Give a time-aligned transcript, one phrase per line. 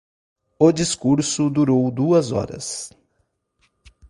[0.57, 2.89] O discurso durou duas horas